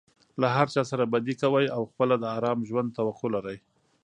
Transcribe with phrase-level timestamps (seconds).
[0.41, 3.57] له هرچا سره بدي کوى او خپله د آرام ژوند توقع لري.